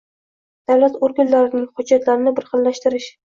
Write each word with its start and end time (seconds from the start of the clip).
davlat 0.71 0.95
organlarining 1.09 1.67
hujjatlarini 1.81 2.35
birxillashtirish; 2.41 3.13